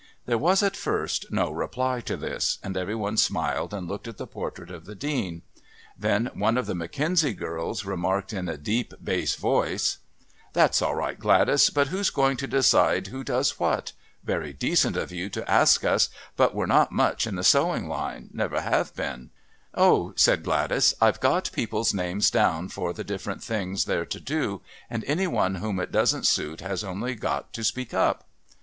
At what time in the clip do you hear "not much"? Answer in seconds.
16.65-17.27